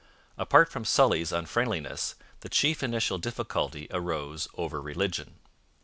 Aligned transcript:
Apart 0.35 0.69
from 0.71 0.83
Sully's 0.83 1.31
unfriendliness, 1.31 2.15
the 2.39 2.49
chief 2.49 2.81
initial 2.81 3.19
difficulty 3.19 3.87
arose 3.91 4.47
over 4.55 4.81
religion. 4.81 5.35